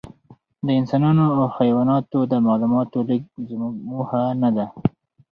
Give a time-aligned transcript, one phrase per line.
[0.65, 4.65] د انسانانو او حیواناتو د معلوماتو لېږد زموږ موخه نهده.